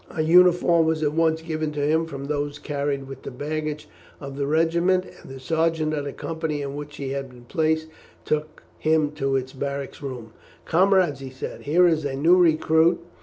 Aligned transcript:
A 0.09 0.23
uniform 0.23 0.87
was 0.87 1.03
at 1.03 1.13
once 1.13 1.43
given 1.43 1.71
to 1.73 1.79
him 1.87 2.07
from 2.07 2.25
those 2.25 2.57
carried 2.57 3.07
with 3.07 3.21
the 3.21 3.29
baggage 3.29 3.87
of 4.19 4.35
the 4.35 4.47
regiment, 4.47 5.05
and 5.21 5.29
the 5.29 5.39
sergeant 5.39 5.93
of 5.93 6.05
the 6.05 6.11
company 6.11 6.63
in 6.63 6.75
which 6.75 6.97
he 6.97 7.09
had 7.09 7.29
been 7.29 7.45
placed 7.45 7.87
took 8.25 8.63
him 8.79 9.11
to 9.11 9.35
its 9.35 9.53
barrack 9.53 10.01
room. 10.01 10.33
"Comrades," 10.65 11.19
he 11.19 11.29
said, 11.29 11.61
"here 11.61 11.85
is 11.85 12.03
a 12.03 12.15
new 12.15 12.37
recruit. 12.37 12.99